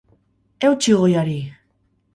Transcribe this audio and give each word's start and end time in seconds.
Eutsi 0.69 0.97
goiari! 1.03 1.39